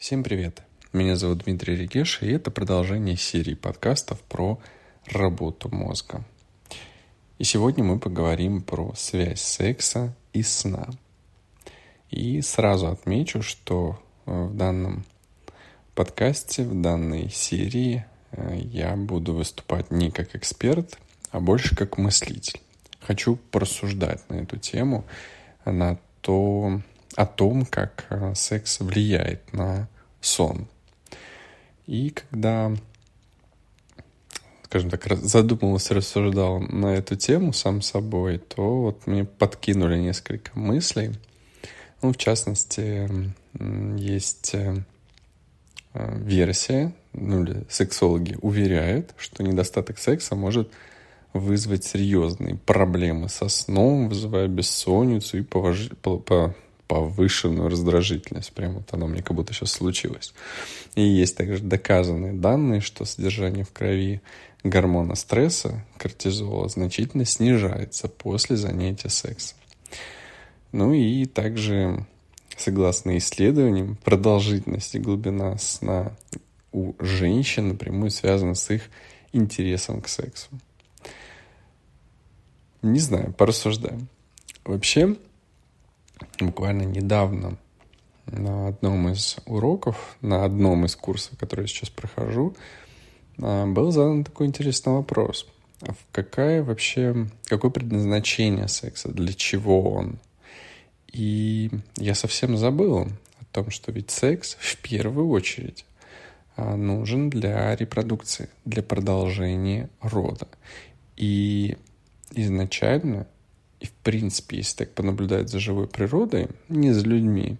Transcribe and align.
Всем 0.00 0.22
привет! 0.22 0.62
Меня 0.94 1.14
зовут 1.14 1.44
Дмитрий 1.44 1.76
Регеш, 1.76 2.22
и 2.22 2.30
это 2.30 2.50
продолжение 2.50 3.18
серии 3.18 3.52
подкастов 3.52 4.18
про 4.22 4.58
работу 5.04 5.68
мозга. 5.68 6.24
И 7.36 7.44
сегодня 7.44 7.84
мы 7.84 7.98
поговорим 7.98 8.62
про 8.62 8.94
связь 8.96 9.42
секса 9.42 10.16
и 10.32 10.42
сна. 10.42 10.88
И 12.08 12.40
сразу 12.40 12.86
отмечу, 12.86 13.42
что 13.42 14.00
э, 14.24 14.46
в 14.46 14.56
данном 14.56 15.04
подкасте, 15.94 16.62
в 16.62 16.80
данной 16.80 17.28
серии 17.28 18.06
э, 18.32 18.56
я 18.56 18.96
буду 18.96 19.34
выступать 19.34 19.90
не 19.90 20.10
как 20.10 20.34
эксперт, 20.34 20.98
а 21.30 21.40
больше 21.40 21.76
как 21.76 21.98
мыслитель. 21.98 22.62
Хочу 23.00 23.36
порассуждать 23.50 24.26
на 24.30 24.36
эту 24.36 24.56
тему, 24.56 25.04
на 25.66 25.98
то, 26.22 26.80
о 27.16 27.26
том, 27.26 27.66
как 27.66 28.06
э, 28.10 28.34
секс 28.34 28.80
влияет 28.80 29.52
на 29.52 29.88
сон. 30.20 30.68
И 31.86 32.10
когда, 32.10 32.72
скажем 34.64 34.90
так, 34.90 35.06
задумывался, 35.18 35.94
рассуждал 35.94 36.60
на 36.60 36.94
эту 36.94 37.16
тему 37.16 37.52
сам 37.52 37.82
собой, 37.82 38.38
то 38.38 38.82
вот 38.82 39.06
мне 39.06 39.24
подкинули 39.24 39.98
несколько 39.98 40.56
мыслей. 40.58 41.12
Ну, 42.02 42.12
в 42.12 42.16
частности, 42.16 43.08
есть 43.98 44.54
э, 44.54 44.84
версия, 45.94 46.92
ну 47.12 47.42
или 47.42 47.64
сексологи 47.68 48.38
уверяют, 48.40 49.12
что 49.16 49.42
недостаток 49.42 49.98
секса 49.98 50.36
может 50.36 50.70
вызвать 51.32 51.84
серьезные 51.84 52.56
проблемы 52.56 53.28
со 53.28 53.48
сном, 53.48 54.08
вызывая 54.08 54.48
бессонницу 54.48 55.38
и 55.38 55.42
повож... 55.42 55.90
по 56.02 56.54
повышенную 56.90 57.68
раздражительность. 57.68 58.52
Прям 58.52 58.74
вот 58.74 58.92
оно 58.92 59.06
мне 59.06 59.22
как 59.22 59.36
будто 59.36 59.54
сейчас 59.54 59.70
случилось. 59.70 60.34
И 60.96 61.02
есть 61.02 61.36
также 61.36 61.62
доказанные 61.62 62.32
данные, 62.32 62.80
что 62.80 63.04
содержание 63.04 63.64
в 63.64 63.70
крови 63.70 64.20
гормона 64.64 65.14
стресса, 65.14 65.86
кортизола, 65.98 66.68
значительно 66.68 67.24
снижается 67.24 68.08
после 68.08 68.56
занятия 68.56 69.08
сексом. 69.08 69.56
Ну 70.72 70.92
и 70.92 71.26
также, 71.26 72.06
согласно 72.56 73.16
исследованиям, 73.18 73.96
продолжительность 74.02 74.96
и 74.96 74.98
глубина 74.98 75.58
сна 75.58 76.16
у 76.72 76.94
женщин 76.98 77.68
напрямую 77.68 78.10
связана 78.10 78.56
с 78.56 78.68
их 78.68 78.82
интересом 79.32 80.00
к 80.00 80.08
сексу. 80.08 80.48
Не 82.82 82.98
знаю, 82.98 83.32
порассуждаем. 83.32 84.08
Вообще, 84.64 85.16
буквально 86.40 86.82
недавно 86.82 87.56
на 88.26 88.68
одном 88.68 89.08
из 89.08 89.36
уроков, 89.46 90.16
на 90.20 90.44
одном 90.44 90.84
из 90.84 90.96
курсов, 90.96 91.38
который 91.38 91.62
я 91.62 91.66
сейчас 91.66 91.90
прохожу, 91.90 92.54
а, 93.38 93.66
был 93.66 93.90
задан 93.90 94.24
такой 94.24 94.46
интересный 94.46 94.92
вопрос. 94.92 95.46
Какая 96.12 96.62
вообще, 96.62 97.28
какое 97.46 97.70
предназначение 97.70 98.68
секса, 98.68 99.10
для 99.10 99.32
чего 99.32 99.92
он? 99.92 100.18
И 101.10 101.70
я 101.96 102.14
совсем 102.14 102.56
забыл 102.56 102.98
о 102.98 103.44
том, 103.50 103.70
что 103.70 103.90
ведь 103.90 104.10
секс 104.10 104.56
в 104.60 104.76
первую 104.76 105.30
очередь 105.30 105.84
а, 106.56 106.76
нужен 106.76 107.30
для 107.30 107.74
репродукции, 107.74 108.48
для 108.64 108.82
продолжения 108.82 109.88
рода. 110.00 110.46
И 111.16 111.76
изначально 112.32 113.26
и 113.80 113.86
в 113.86 113.92
принципе, 113.92 114.58
если 114.58 114.84
так 114.84 114.92
понаблюдать 114.92 115.48
за 115.48 115.58
живой 115.58 115.86
природой, 115.86 116.48
не 116.68 116.92
за 116.92 117.04
людьми, 117.06 117.56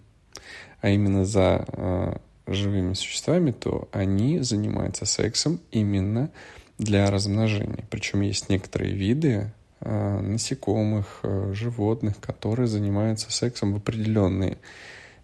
а 0.81 0.91
именно 0.91 1.25
за 1.25 1.65
э, 1.67 2.17
живыми 2.47 2.95
существами, 2.95 3.53
то 3.53 3.89
они 3.93 4.41
занимаются 4.41 5.07
сексом 5.07 5.61
именно 5.71 6.31
для 6.79 7.11
размножения. 7.11 7.85
Причем 7.91 8.21
есть 8.21 8.49
некоторые 8.49 8.95
виды 8.95 9.51
э, 9.81 10.21
насекомых, 10.21 11.21
э, 11.23 11.53
животных, 11.55 12.21
которые 12.21 12.67
занимаются 12.67 13.31
сексом 13.33 13.73
в 13.73 13.77
определенные 13.77 14.59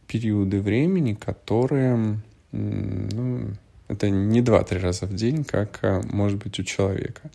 периоды 0.06 0.60
времени, 0.60 1.14
которые, 1.14 2.20
ну, 2.52 3.50
это 3.88 4.08
не 4.08 4.40
два-три 4.40 4.78
раза 4.78 5.06
в 5.06 5.14
день, 5.14 5.44
как 5.44 5.80
э, 5.82 6.00
может 6.04 6.42
быть 6.42 6.58
у 6.58 6.62
человека. 6.62 7.30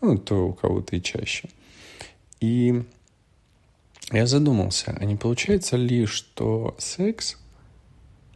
Ну, 0.00 0.18
то 0.18 0.48
у 0.48 0.52
кого-то 0.52 0.96
и 0.96 1.02
чаще. 1.02 1.48
И 2.44 2.82
я 4.12 4.26
задумался, 4.26 4.94
а 5.00 5.04
не 5.06 5.16
получается 5.16 5.78
ли, 5.78 6.04
что 6.04 6.74
секс 6.78 7.38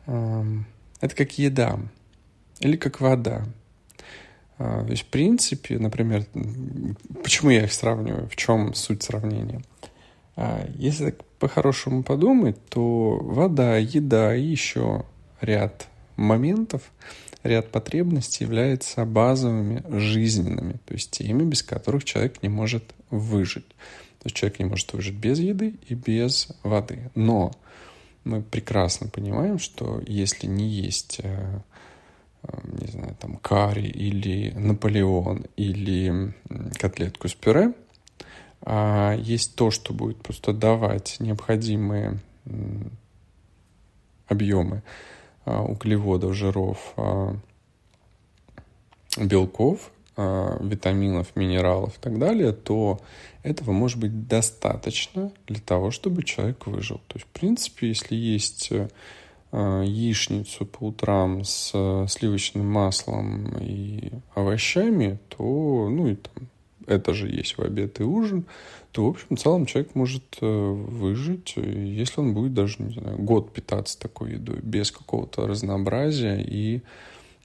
э, 0.07 0.45
это 1.03 1.15
как 1.15 1.37
еда 1.39 1.79
или 2.61 2.77
как 2.77 3.03
вода? 3.03 3.45
Э, 4.59 4.83
то 4.87 4.91
есть, 4.91 5.03
в 5.03 5.07
принципе, 5.09 5.79
например, 5.79 6.25
почему 7.23 7.51
я 7.51 7.65
их 7.65 7.73
сравниваю, 7.75 8.31
в 8.31 8.37
чем 8.37 8.73
суть 8.73 9.03
сравнения? 9.03 9.63
Э, 10.37 10.67
если 10.75 11.11
так 11.11 11.25
по-хорошему 11.39 12.03
подумать, 12.03 12.57
то 12.71 13.19
вода, 13.21 13.77
еда 13.77 14.35
и 14.35 14.43
еще 14.43 15.05
ряд 15.43 15.87
моментов, 16.17 16.81
ряд 17.43 17.71
потребностей 17.71 18.44
являются 18.44 19.04
базовыми 19.04 19.82
жизненными, 19.88 20.75
то 20.84 20.94
есть 20.94 21.10
теми, 21.12 21.44
без 21.44 21.62
которых 21.62 22.04
человек 22.04 22.43
не 22.43 22.49
может 22.49 22.94
выжить. 23.10 23.69
То 23.69 24.26
есть 24.26 24.37
человек 24.37 24.59
не 24.59 24.65
может 24.65 24.93
выжить 24.93 25.15
без 25.15 25.38
еды 25.38 25.75
и 25.88 25.94
без 25.94 26.49
воды. 26.62 27.10
Но 27.15 27.53
мы 28.25 28.43
прекрасно 28.43 29.09
понимаем, 29.09 29.59
что 29.59 30.03
если 30.06 30.47
не 30.47 30.69
есть, 30.69 31.21
э, 31.22 31.60
э, 32.43 32.59
не 32.65 32.87
знаю, 32.88 33.16
там, 33.21 33.37
карри 33.37 33.87
или 33.87 34.50
Наполеон 34.50 35.47
или 35.56 36.34
котлетку 36.78 37.28
с 37.28 37.34
пюре, 37.34 37.72
а 38.62 39.15
есть 39.15 39.55
то, 39.55 39.70
что 39.70 39.94
будет 39.94 40.20
просто 40.20 40.53
давать 40.53 41.16
необходимые 41.20 42.19
объемы 44.26 44.82
углеводов, 45.49 46.35
жиров, 46.35 46.93
а, 46.97 47.37
белков, 49.17 49.91
а, 50.17 50.59
витаминов, 50.63 51.35
минералов 51.37 51.97
и 51.97 52.01
так 52.01 52.19
далее, 52.19 52.53
то 52.53 53.01
этого 53.43 53.73
может 53.73 53.99
быть 53.99 54.27
достаточно 54.27 55.33
для 55.47 55.61
того, 55.61 55.91
чтобы 55.91 56.23
человек 56.23 56.67
выжил. 56.67 57.01
То 57.09 57.17
есть, 57.17 57.27
в 57.27 57.31
принципе, 57.31 57.89
если 57.89 58.15
есть 58.15 58.71
э, 58.71 58.89
яичницу 59.53 60.67
по 60.67 60.87
утрам 60.87 61.43
с 61.45 61.71
сливочным 62.09 62.67
маслом 62.67 63.57
и 63.59 64.11
овощами, 64.35 65.19
то, 65.29 65.89
ну 65.89 66.09
и 66.09 66.17
там, 66.17 66.49
это 66.88 67.15
же 67.15 67.28
есть 67.28 67.59
в 67.59 67.62
обед 67.62 68.00
и 68.00 68.03
ужин, 68.03 68.44
то, 68.93 69.04
в 69.06 69.09
общем, 69.10 69.37
в 69.37 69.38
целом 69.38 69.66
человек 69.66 69.94
может 69.94 70.38
э, 70.41 70.47
выжить, 70.47 71.54
если 71.56 72.21
он 72.21 72.34
будет 72.34 72.54
даже, 72.54 72.76
не 72.78 72.93
знаю, 72.93 73.19
год 73.19 73.53
питаться 73.53 73.99
такой 73.99 74.32
едой, 74.32 74.60
без 74.62 74.91
какого-то 74.91 75.47
разнообразия 75.47 76.43
и 76.43 76.82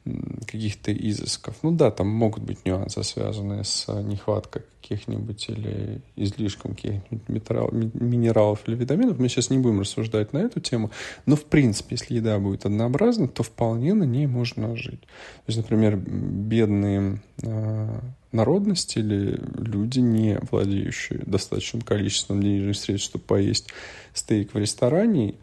каких-то 0.06 0.92
изысков. 0.94 1.56
Ну 1.62 1.72
да, 1.72 1.90
там 1.90 2.08
могут 2.08 2.44
быть 2.44 2.66
нюансы, 2.66 3.04
связанные 3.04 3.64
с 3.64 3.88
нехваткой 4.02 4.64
каких-нибудь 4.82 5.48
или 5.48 6.02
излишком 6.18 6.76
каких-нибудь 6.76 7.94
минералов 7.94 8.60
или 8.68 8.76
витаминов. 8.76 9.18
Мы 9.18 9.30
сейчас 9.30 9.50
не 9.50 9.58
будем 9.60 9.80
рассуждать 9.80 10.34
на 10.34 10.40
эту 10.40 10.60
тему, 10.60 10.92
но 11.26 11.38
в 11.38 11.46
принципе, 11.46 11.96
если 11.96 12.16
еда 12.16 12.38
будет 12.40 12.66
однообразна, 12.66 13.30
то 13.30 13.44
вполне 13.44 13.94
на 13.94 14.04
ней 14.04 14.28
можно 14.28 14.76
жить. 14.76 15.02
То 15.02 15.48
есть, 15.48 15.58
например, 15.58 15.96
бедные 15.96 17.22
э, 17.42 18.00
народности 18.34 19.00
или 19.00 19.40
люди, 19.58 20.00
не 20.00 20.38
владеющие 20.52 21.20
достаточным 21.26 21.82
количеством 21.82 22.44
денежных 22.44 22.76
средств, 22.76 23.10
чтобы 23.10 23.24
поесть 23.24 23.70
стейк 24.14 24.54
в 24.54 24.58
ресторане 24.58 25.36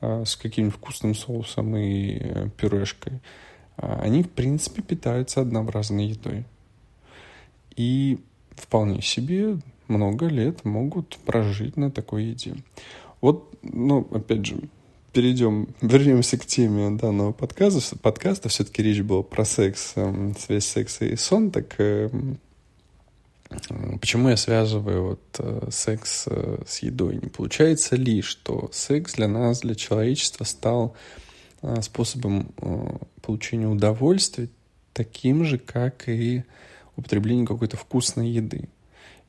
э, 0.00 0.24
с 0.24 0.36
каким-нибудь 0.36 0.76
вкусным 0.76 1.16
соусом 1.16 1.76
и 1.76 2.18
э, 2.20 2.48
пюрешкой– 2.56 3.14
а, 3.24 3.45
они, 3.76 4.22
в 4.22 4.30
принципе, 4.30 4.82
питаются 4.82 5.40
однообразной 5.40 6.06
едой. 6.06 6.44
И 7.76 8.18
вполне 8.56 9.02
себе 9.02 9.58
много 9.88 10.26
лет 10.26 10.64
могут 10.64 11.18
прожить 11.24 11.76
на 11.76 11.90
такой 11.90 12.24
еде. 12.24 12.56
Вот, 13.20 13.52
ну, 13.62 14.06
опять 14.12 14.46
же, 14.46 14.56
перейдем, 15.12 15.68
вернемся 15.80 16.38
к 16.38 16.46
теме 16.46 16.90
данного 16.90 17.32
подкаста. 17.32 17.96
подкаста. 17.98 18.48
Все-таки 18.48 18.82
речь 18.82 19.02
была 19.02 19.22
про 19.22 19.44
секс, 19.44 19.92
эм, 19.96 20.36
связь 20.36 20.66
секса 20.66 21.04
и 21.04 21.16
сон. 21.16 21.50
Так 21.50 21.74
эм, 21.78 22.38
почему 24.00 24.28
я 24.28 24.36
связываю 24.36 25.08
вот 25.08 25.20
э, 25.38 25.68
секс 25.70 26.24
э, 26.26 26.62
с 26.66 26.80
едой? 26.80 27.16
Не 27.16 27.28
получается 27.28 27.96
ли, 27.96 28.20
что 28.22 28.68
секс 28.72 29.14
для 29.14 29.28
нас, 29.28 29.60
для 29.60 29.74
человечества 29.74 30.44
стал 30.44 30.94
способом 31.80 32.52
э, 32.58 32.96
получения 33.22 33.66
удовольствия 33.66 34.48
таким 34.92 35.44
же, 35.44 35.58
как 35.58 36.08
и 36.08 36.44
употребление 36.96 37.46
какой-то 37.46 37.76
вкусной 37.76 38.30
еды. 38.30 38.68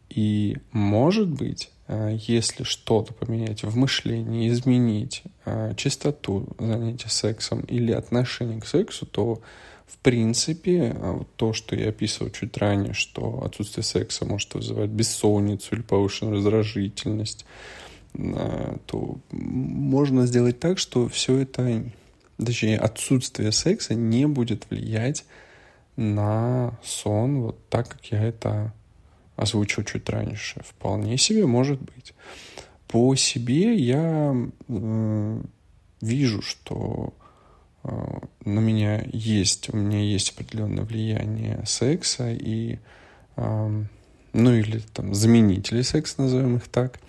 И, 0.09 0.57
может 0.71 1.27
быть, 1.27 1.71
если 1.89 2.63
что-то 2.63 3.13
поменять 3.13 3.63
в 3.63 3.75
мышлении, 3.75 4.49
изменить 4.49 5.23
частоту 5.75 6.47
занятия 6.59 7.09
сексом 7.09 7.61
или 7.61 7.91
отношение 7.91 8.61
к 8.61 8.65
сексу, 8.65 9.05
то 9.05 9.41
в 9.85 9.97
принципе, 9.99 10.95
то, 11.35 11.51
что 11.53 11.75
я 11.75 11.89
описывал 11.89 12.31
чуть 12.31 12.57
ранее, 12.57 12.93
что 12.93 13.43
отсутствие 13.43 13.83
секса 13.83 14.25
может 14.25 14.53
вызывать 14.53 14.89
бессонницу 14.89 15.75
или 15.75 15.81
повышенную 15.81 16.35
раздражительность, 16.35 17.45
то 18.13 19.17
можно 19.31 20.25
сделать 20.25 20.59
так, 20.59 20.77
что 20.77 21.07
все 21.09 21.37
это, 21.37 21.83
точнее, 22.37 22.77
отсутствие 22.77 23.51
секса 23.51 23.95
не 23.95 24.27
будет 24.27 24.69
влиять 24.69 25.25
на 25.95 26.77
сон 26.83 27.41
вот 27.41 27.69
так, 27.69 27.89
как 27.89 28.05
я 28.11 28.23
это 28.23 28.73
озвучил 29.35 29.83
чуть 29.83 30.09
раньше. 30.09 30.61
Вполне 30.63 31.17
себе 31.17 31.45
может 31.45 31.81
быть. 31.81 32.13
По 32.87 33.15
себе 33.15 33.75
я 33.75 34.35
э, 34.67 35.41
вижу, 36.01 36.41
что 36.41 37.13
Э, 37.87 38.19
на 38.43 38.59
меня 38.59 39.03
есть, 39.11 39.73
у 39.73 39.77
меня 39.77 39.99
есть 39.99 40.31
определенное 40.31 40.83
влияние 40.83 41.63
секса 41.65 42.31
и, 42.31 42.79
ну 43.35 44.53
или 44.53 44.79
там 44.93 45.13
заменители 45.13 45.81
секса, 45.83 46.21
назовем 46.21 46.57
их 46.57 46.67
так. 46.67 46.99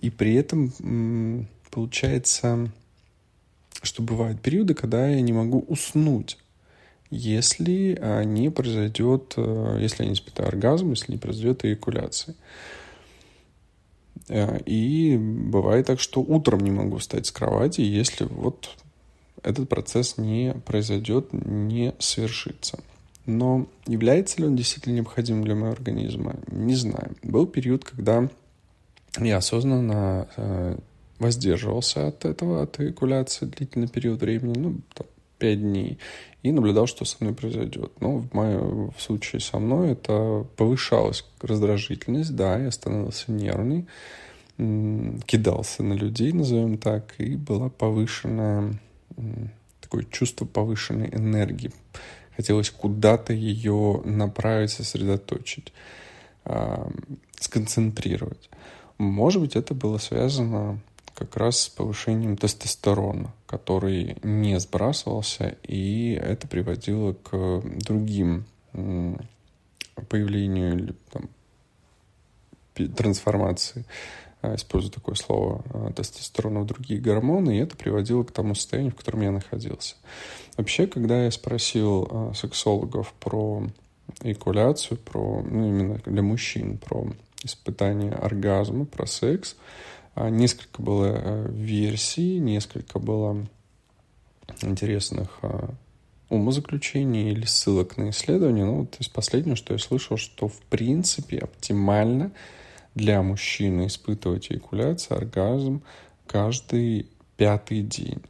И 0.00 0.10
при 0.10 0.34
этом 0.34 1.46
получается, 1.70 2.70
что 3.82 4.02
бывают 4.02 4.40
периоды, 4.40 4.74
когда 4.74 5.08
я 5.08 5.20
не 5.20 5.32
могу 5.32 5.64
уснуть, 5.68 6.38
если 7.10 7.98
не 8.24 8.50
произойдет, 8.50 9.34
э, 9.36 9.78
если 9.80 10.04
я 10.04 10.08
не 10.08 10.14
испытаю 10.14 10.48
оргазм, 10.48 10.90
если 10.90 11.12
не 11.12 11.18
произойдет 11.18 11.64
эякуляция. 11.64 12.34
Э, 14.28 14.60
и 14.64 15.16
бывает 15.16 15.86
так, 15.86 16.00
что 16.00 16.20
утром 16.20 16.60
не 16.60 16.70
могу 16.70 16.98
встать 16.98 17.26
с 17.26 17.32
кровати, 17.32 17.80
если 17.80 18.24
вот 18.24 18.70
этот 19.42 19.68
процесс 19.68 20.18
не 20.18 20.54
произойдет, 20.66 21.32
не 21.32 21.94
совершится. 21.98 22.78
Но 23.26 23.66
является 23.86 24.40
ли 24.40 24.46
он 24.46 24.56
действительно 24.56 24.94
необходимым 24.94 25.44
для 25.44 25.54
моего 25.54 25.72
организма? 25.72 26.36
Не 26.50 26.74
знаю. 26.74 27.16
Был 27.22 27.46
период, 27.46 27.84
когда 27.84 28.28
я 29.18 29.38
осознанно 29.38 30.28
э, 30.36 30.78
воздерживался 31.20 32.08
от 32.08 32.24
этого, 32.24 32.62
от 32.62 32.80
эякуляции 32.80 33.46
длительный 33.46 33.86
период 33.88 34.20
времени, 34.20 34.58
ну, 34.58 34.80
там, 34.94 35.06
5 35.38 35.60
дней, 35.60 35.98
и 36.42 36.50
наблюдал, 36.50 36.86
что 36.86 37.04
со 37.04 37.16
мной 37.20 37.34
произойдет. 37.34 37.92
Но 38.00 38.16
в, 38.18 38.34
моем, 38.34 38.90
в 38.90 39.00
случае 39.00 39.40
со 39.40 39.58
мной 39.58 39.92
это 39.92 40.46
повышалась 40.56 41.24
раздражительность, 41.40 42.34
да, 42.34 42.58
я 42.58 42.70
становился 42.70 43.30
нервный, 43.30 43.86
кидался 44.56 45.82
на 45.82 45.94
людей, 45.94 46.32
назовем 46.32 46.78
так, 46.78 47.14
и 47.18 47.36
была 47.36 47.68
повышенная 47.68 48.80
такое 49.80 50.04
чувство 50.10 50.44
повышенной 50.46 51.08
энергии. 51.08 51.72
Хотелось 52.36 52.70
куда-то 52.70 53.32
ее 53.32 54.02
направить, 54.04 54.70
сосредоточить, 54.70 55.72
сконцентрировать. 57.38 58.50
Может 58.98 59.40
быть, 59.42 59.56
это 59.56 59.74
было 59.74 59.98
связано 59.98 60.80
как 61.20 61.36
раз 61.36 61.60
с 61.60 61.68
повышением 61.68 62.38
тестостерона, 62.38 63.34
который 63.46 64.16
не 64.22 64.58
сбрасывался, 64.58 65.58
и 65.62 66.12
это 66.12 66.48
приводило 66.48 67.12
к 67.12 67.62
другим 67.62 68.46
появлению 70.08 70.96
там, 71.10 71.28
трансформации 72.96 73.84
а, 74.40 74.54
использую 74.54 74.92
такое 74.92 75.14
слово, 75.14 75.62
а, 75.74 75.92
тестостерона 75.92 76.60
в 76.60 76.66
другие 76.66 76.98
гормоны, 76.98 77.58
и 77.58 77.60
это 77.60 77.76
приводило 77.76 78.24
к 78.24 78.32
тому 78.32 78.54
состоянию, 78.54 78.92
в 78.92 78.96
котором 78.96 79.20
я 79.20 79.30
находился. 79.30 79.96
Вообще, 80.56 80.86
когда 80.86 81.24
я 81.24 81.30
спросил 81.30 82.08
а, 82.10 82.32
сексологов 82.34 83.12
про 83.20 83.66
эякуляцию, 84.22 84.96
про, 84.96 85.42
ну, 85.42 85.68
именно 85.68 86.00
для 86.06 86.22
мужчин, 86.22 86.78
про 86.78 87.08
испытание 87.42 88.12
оргазма, 88.12 88.86
про 88.86 89.06
секс, 89.06 89.56
несколько 90.28 90.82
было 90.82 91.46
версий, 91.48 92.38
несколько 92.38 92.98
было 92.98 93.46
интересных 94.62 95.40
умозаключений 96.28 97.30
или 97.30 97.44
ссылок 97.44 97.96
на 97.96 98.10
исследования. 98.10 98.64
Ну, 98.64 98.80
вот 98.80 98.96
из 99.00 99.08
последнего, 99.08 99.56
что 99.56 99.72
я 99.72 99.78
слышал, 99.78 100.16
что 100.16 100.48
в 100.48 100.60
принципе 100.62 101.38
оптимально– 101.38 102.32
для 102.94 103.22
мужчины 103.22 103.86
испытывать 103.86 104.50
эякуляцию, 104.50 105.18
оргазм 105.18 105.82
каждый 106.26 107.06
пятый 107.36 107.82
день 107.82 108.22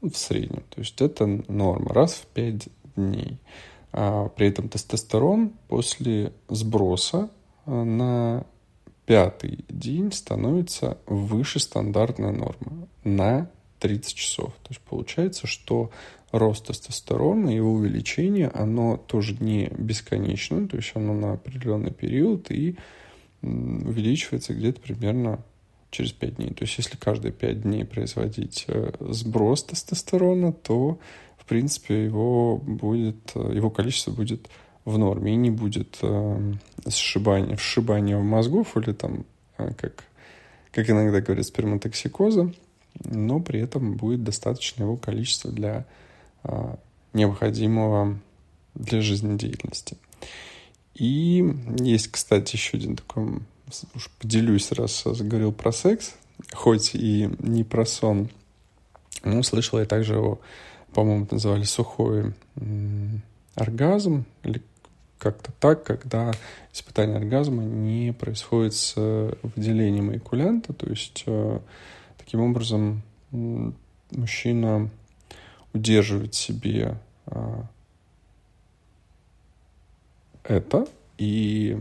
в 0.00 0.14
среднем. 0.14 0.62
То 0.70 0.80
есть 0.80 1.00
это 1.00 1.26
норма, 1.26 1.92
раз 1.92 2.14
в 2.14 2.26
пять 2.26 2.68
дней. 2.96 3.38
А 3.92 4.28
при 4.28 4.48
этом 4.48 4.68
тестостерон 4.68 5.52
после 5.68 6.32
сброса 6.48 7.30
а, 7.64 7.84
на 7.84 8.44
пятый 9.08 9.64
день 9.70 10.12
становится 10.12 10.98
выше 11.06 11.60
стандартной 11.60 12.30
нормы 12.30 12.88
на 13.04 13.50
30 13.78 14.14
часов. 14.14 14.52
То 14.62 14.68
есть 14.68 14.82
получается, 14.82 15.46
что 15.46 15.90
рост 16.30 16.66
тестостерона, 16.66 17.48
его 17.48 17.72
увеличение, 17.72 18.48
оно 18.48 18.98
тоже 18.98 19.34
не 19.40 19.70
бесконечно, 19.78 20.68
то 20.68 20.76
есть 20.76 20.92
оно 20.94 21.14
на 21.14 21.32
определенный 21.32 21.90
период, 21.90 22.50
и 22.50 22.76
увеличивается 23.40 24.52
где-то 24.52 24.82
примерно 24.82 25.42
через 25.90 26.12
5 26.12 26.36
дней. 26.36 26.50
То 26.50 26.64
есть 26.64 26.76
если 26.76 26.98
каждые 26.98 27.32
5 27.32 27.62
дней 27.62 27.86
производить 27.86 28.66
э, 28.68 28.92
сброс 29.00 29.64
тестостерона, 29.64 30.52
то, 30.52 30.98
в 31.38 31.46
принципе, 31.46 32.04
его, 32.04 32.58
будет, 32.58 33.32
э, 33.36 33.54
его 33.54 33.70
количество 33.70 34.10
будет 34.10 34.50
в 34.84 34.98
норме 34.98 35.32
и 35.32 35.36
не 35.36 35.50
будет 35.50 35.98
э, 36.88 36.90
сшибания, 36.90 37.56
вшибания 37.56 38.16
в 38.16 38.24
мозгов 38.24 38.76
или 38.76 38.92
там, 38.92 39.24
как, 39.56 40.04
как 40.72 40.90
иногда 40.90 41.20
говорят, 41.20 41.46
сперматоксикоза, 41.46 42.52
но 43.04 43.40
при 43.40 43.60
этом 43.60 43.96
будет 43.96 44.24
достаточно 44.24 44.82
его 44.82 44.96
количества 44.96 45.52
для 45.52 45.86
необходимого 47.12 48.18
для 48.74 49.00
жизнедеятельности. 49.00 49.96
И 50.94 51.44
есть, 51.78 52.08
кстати, 52.08 52.56
еще 52.56 52.76
один 52.76 52.96
такой, 52.96 53.40
уж 53.94 54.10
поделюсь, 54.18 54.72
раз 54.72 55.04
заговорил 55.04 55.52
про 55.52 55.72
секс, 55.72 56.14
хоть 56.52 56.94
и 56.94 57.28
не 57.38 57.64
про 57.64 57.84
сон. 57.86 58.30
Но 59.22 59.42
слышал 59.42 59.78
я 59.78 59.84
также 59.84 60.14
его, 60.14 60.40
по-моему, 60.92 61.26
называли 61.30 61.64
сухой 61.64 62.32
оргазм, 63.54 64.24
или 64.42 64.62
как-то 65.18 65.52
так, 65.58 65.84
когда 65.84 66.32
испытание 66.72 67.16
оргазма 67.16 67.64
не 67.64 68.12
происходит 68.12 68.74
с 68.74 68.94
выделением 68.96 70.12
эякулянта, 70.12 70.72
то 70.72 70.88
есть 70.88 71.24
э, 71.26 71.60
таким 72.16 72.40
образом 72.40 73.02
мужчина 74.10 74.90
удерживает 75.72 76.34
себе 76.34 76.98
а, 77.26 77.66
это. 80.44 80.86
И 81.18 81.76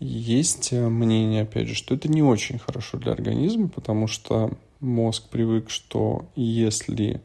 есть 0.00 0.72
мнение, 0.72 1.42
опять 1.42 1.68
же, 1.68 1.74
что 1.74 1.94
это 1.94 2.08
не 2.08 2.22
очень 2.22 2.58
хорошо 2.58 2.98
для 2.98 3.12
организма, 3.12 3.68
потому 3.68 4.06
что 4.08 4.50
мозг 4.80 5.28
привык, 5.28 5.70
что 5.70 6.26
если 6.36 7.20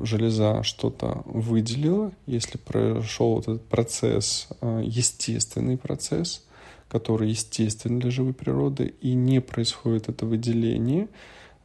железа 0.00 0.62
что-то 0.62 1.22
выделила, 1.24 2.12
если 2.26 2.58
прошел 2.58 3.36
вот 3.36 3.48
этот 3.48 3.64
процесс, 3.66 4.48
а, 4.60 4.80
естественный 4.80 5.76
процесс, 5.76 6.44
который 6.88 7.30
естественен 7.30 7.98
для 7.98 8.10
живой 8.10 8.34
природы, 8.34 8.94
и 9.00 9.14
не 9.14 9.40
происходит 9.40 10.08
это 10.08 10.26
выделение, 10.26 11.08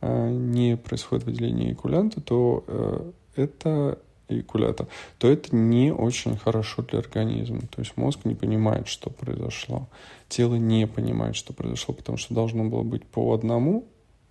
а, 0.01 0.29
не 0.29 0.77
происходит 0.77 1.25
выделение 1.25 1.73
экулянта, 1.73 2.21
то 2.21 2.63
э, 2.67 3.11
это 3.35 3.99
эякулята, 4.27 4.87
то 5.17 5.27
это 5.27 5.55
не 5.55 5.91
очень 5.91 6.37
хорошо 6.37 6.81
для 6.83 6.99
организма. 6.99 7.61
То 7.61 7.81
есть 7.81 7.95
мозг 7.97 8.19
не 8.23 8.35
понимает, 8.35 8.87
что 8.87 9.09
произошло. 9.09 9.87
Тело 10.29 10.55
не 10.55 10.87
понимает, 10.87 11.35
что 11.35 11.53
произошло, 11.53 11.93
потому 11.93 12.17
что 12.17 12.33
должно 12.33 12.65
было 12.65 12.83
быть 12.83 13.05
по 13.05 13.33
одному, 13.33 13.85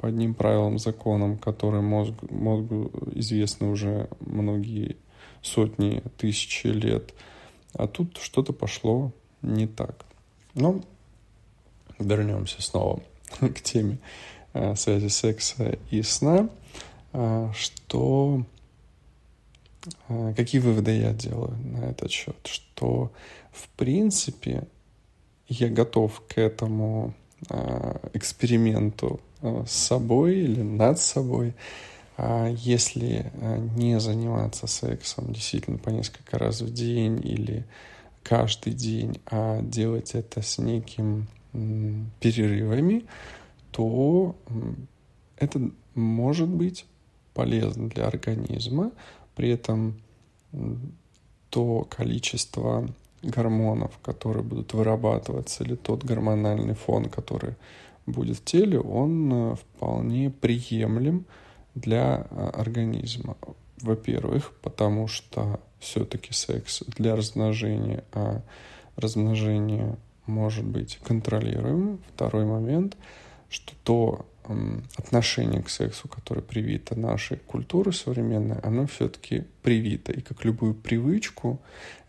по 0.05 0.09
одним 0.09 0.35
правилам, 0.35 0.79
законам, 0.79 1.39
которые 1.39 1.81
мозг, 1.81 2.13
мозгу 2.29 2.91
известны 3.15 3.69
уже 3.69 4.11
многие 4.21 4.99
сотни, 5.41 6.03
тысячи 6.19 6.67
лет. 6.67 7.15
А 7.73 7.87
тут 7.87 8.19
что-то 8.19 8.53
пошло 8.53 9.13
не 9.41 9.67
так. 9.67 10.05
Но 10.53 10.83
вернемся 11.99 12.61
снова 12.61 13.03
к 13.41 13.63
теме 13.63 13.97
э, 14.53 14.77
связи 14.77 15.09
секса 15.09 15.79
и 15.91 16.03
сна, 16.03 16.51
э, 17.15 17.51
что 17.55 18.45
э, 20.11 20.35
какие 20.37 20.61
выводы 20.61 20.99
я 20.99 21.15
делаю 21.15 21.57
на 21.65 21.87
этот 21.87 22.11
счет? 22.11 22.37
Что, 22.45 23.11
в 23.53 23.71
принципе, 23.71 24.65
я 25.49 25.71
готов 25.71 26.23
к 26.29 26.37
этому 26.37 27.15
э, 27.49 27.97
эксперименту 28.13 29.23
с 29.67 29.73
собой 29.73 30.37
или 30.37 30.63
над 30.63 30.99
собой, 30.99 31.55
а 32.17 32.49
если 32.49 33.31
не 33.77 34.01
заниматься 34.01 34.67
сексом 34.67 35.33
действительно 35.33 35.79
по 35.79 35.91
несколько 35.91 36.39
раз 36.39 36.61
в 36.63 36.73
день 36.73 37.21
или 37.23 37.65
каждый 38.23 38.73
день, 38.73 39.21
а 39.27 39.61
делать 39.61 40.15
это 40.15 40.41
с 40.41 40.59
неким 40.59 41.27
перерывами, 42.21 43.05
то 43.71 44.35
это 45.37 45.71
может 45.95 46.49
быть 46.49 46.87
полезно 47.35 47.89
для 47.89 48.07
организма. 48.07 48.93
При 49.35 49.51
этом 49.51 50.01
то 51.51 51.87
количество 51.91 52.89
гормонов, 53.23 53.99
которые 54.03 54.43
будут 54.45 54.73
вырабатываться, 54.73 55.65
или 55.65 55.75
тот 55.75 56.05
гормональный 56.05 56.75
фон, 56.75 57.07
который 57.07 57.55
будет 58.07 58.39
в 58.39 58.45
теле, 58.45 58.81
он 58.81 59.33
э, 59.33 59.55
вполне 59.57 60.31
приемлем 60.31 61.27
для 61.75 62.27
э, 62.31 62.51
организма. 62.55 63.37
Во-первых, 63.81 64.53
потому 64.63 65.09
что 65.09 65.61
все-таки 65.79 66.33
секс 66.33 66.83
для 66.97 67.17
размножения, 67.17 68.05
а 68.13 68.43
размножение 68.97 69.97
может 70.27 70.65
быть 70.65 70.99
контролируемым. 71.05 72.01
Второй 72.15 72.45
момент, 72.45 72.97
что 73.51 73.73
то 73.83 74.27
отношение 74.97 75.63
к 75.63 75.71
сексу, 75.71 76.09
которое 76.09 76.43
привито 76.43 76.99
нашей 76.99 77.39
культурой 77.39 77.95
современной, 77.95 78.59
оно 78.59 78.87
все-таки 78.87 79.45
привито. 79.63 80.13
И 80.13 80.21
как 80.21 80.45
любую 80.45 80.75
привычку, 80.75 81.61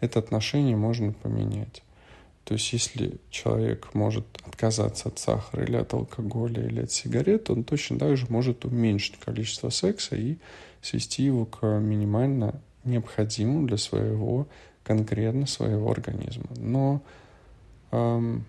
это 0.01 0.19
отношение 0.19 0.75
можно 0.75 1.13
поменять. 1.13 1.84
То 2.45 2.53
есть 2.53 2.71
если 2.73 3.19
человек 3.31 3.93
может 3.93 4.25
отказаться 4.45 5.09
от 5.09 5.17
сахара 5.17 5.63
или 5.63 5.77
от 5.77 5.93
алкоголя 5.93 6.63
или 6.63 6.81
от 6.81 6.91
сигарет, 6.91 7.49
он 7.49 7.63
точно 7.63 7.97
так 7.97 8.15
же 8.17 8.27
может 8.29 8.65
уменьшить 8.65 9.19
количество 9.19 9.69
секса 9.69 10.15
и 10.15 10.37
свести 10.81 11.23
его 11.23 11.45
к 11.45 11.65
минимально 11.65 12.61
необходимому 12.83 13.65
для 13.65 13.77
своего 13.77 14.47
конкретно 14.83 15.47
своего 15.47 15.89
организма. 15.89 16.45
Но 16.57 17.01
эм, 17.91 18.45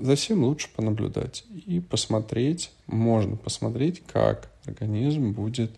за 0.00 0.16
всем 0.16 0.42
лучше 0.42 0.68
понаблюдать 0.74 1.44
и 1.66 1.78
посмотреть, 1.78 2.72
можно 2.88 3.36
посмотреть, 3.36 4.02
как 4.12 4.50
организм 4.66 5.32
будет 5.32 5.70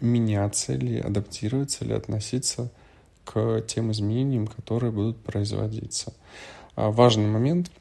меняться 0.00 0.72
или 0.72 0.98
адаптироваться 0.98 1.84
или 1.84 1.92
относиться 1.92 2.70
к 3.24 3.62
тем 3.66 3.92
изменениям, 3.92 4.46
которые 4.46 4.92
будут 4.92 5.18
производиться. 5.22 6.14
А 6.74 6.90
важный 6.90 7.26
момент– 7.26 7.70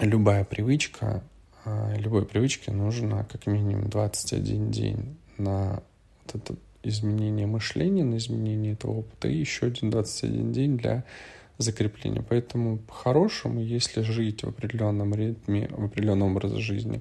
любая 0.00 0.44
привычка, 0.44 1.22
а, 1.64 1.94
любой 1.96 2.24
привычке 2.26 2.72
нужно 2.72 3.26
как 3.30 3.46
минимум 3.46 3.88
21 3.88 4.70
день 4.70 5.16
на 5.38 5.82
вот 6.24 6.34
это 6.34 6.54
изменение 6.82 7.46
мышления, 7.46 8.04
на 8.04 8.16
изменение 8.16 8.74
этого 8.74 8.98
опыта 8.98 9.28
и 9.28 9.36
еще 9.36 9.66
один 9.66 9.90
21 9.90 10.52
день 10.52 10.76
для 10.76 11.04
закрепления. 11.58 12.22
Поэтому 12.22 12.78
по-хорошему, 12.78 13.60
если 13.60 14.02
жить 14.02 14.44
в 14.44 14.48
определенном 14.48 15.14
ритме, 15.14 15.68
в 15.70 15.84
определенном 15.84 16.32
образе 16.32 16.58
жизни 16.58 17.00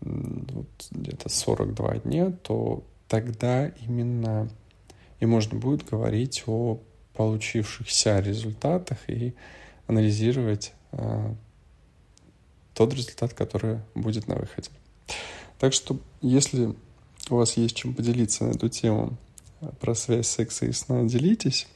вот 0.00 0.68
где-то 0.92 1.28
42 1.28 1.98
дня, 1.98 2.30
то 2.42 2.84
тогда 3.08 3.68
именно 3.86 4.48
и 5.20 5.26
можно 5.26 5.58
будет 5.58 5.88
говорить 5.88 6.44
о 6.46 6.80
получившихся 7.14 8.20
результатах 8.20 8.98
и 9.08 9.34
анализировать 9.86 10.72
э, 10.92 11.34
тот 12.74 12.94
результат, 12.94 13.34
который 13.34 13.80
будет 13.94 14.28
на 14.28 14.36
выходе. 14.36 14.70
Так 15.58 15.72
что, 15.72 15.98
если 16.22 16.74
у 17.30 17.36
вас 17.36 17.56
есть 17.56 17.76
чем 17.76 17.94
поделиться 17.94 18.44
на 18.44 18.50
эту 18.50 18.68
тему 18.68 19.16
про 19.80 19.94
связь 19.94 20.28
секса 20.28 20.66
и 20.66 20.72
сна, 20.72 21.02
делитесь. 21.04 21.66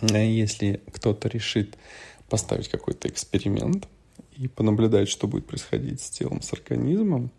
А 0.00 0.18
если 0.18 0.80
кто-то 0.92 1.28
решит 1.28 1.76
поставить 2.28 2.68
какой-то 2.68 3.08
эксперимент 3.08 3.88
и 4.40 4.48
понаблюдать, 4.48 5.10
что 5.10 5.28
будет 5.28 5.46
происходить 5.46 6.00
с 6.00 6.08
телом, 6.08 6.40
с 6.40 6.50
организмом, 6.54 7.30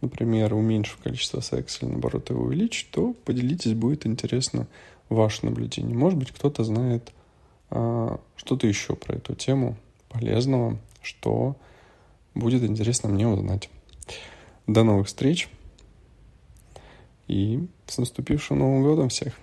например, 0.00 0.54
уменьшив 0.54 0.98
количество 0.98 1.40
секса 1.40 1.84
или, 1.84 1.90
наоборот, 1.90 2.30
его 2.30 2.44
увеличить, 2.44 2.90
то 2.92 3.12
поделитесь, 3.24 3.74
будет 3.74 4.06
интересно 4.06 4.68
ваше 5.08 5.44
наблюдение. 5.46 5.96
Может 5.96 6.16
быть, 6.16 6.30
кто-то 6.30 6.62
знает 6.62 7.10
а, 7.70 8.20
что-то 8.36 8.68
еще 8.68 8.94
про 8.94 9.16
эту 9.16 9.34
тему 9.34 9.76
полезного, 10.10 10.78
что 11.02 11.56
будет 12.34 12.62
интересно 12.62 13.08
мне 13.08 13.26
узнать. 13.26 13.68
До 14.68 14.84
новых 14.84 15.08
встреч 15.08 15.48
и 17.26 17.66
с 17.88 17.98
наступившим 17.98 18.60
Новым 18.60 18.84
годом 18.84 19.08
всех! 19.08 19.34